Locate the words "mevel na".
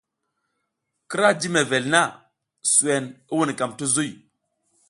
1.53-2.01